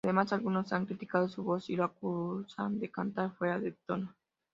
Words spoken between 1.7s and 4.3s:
lo acusan de cantar fuera de tono.